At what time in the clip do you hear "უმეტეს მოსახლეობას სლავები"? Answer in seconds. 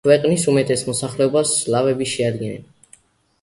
0.51-2.09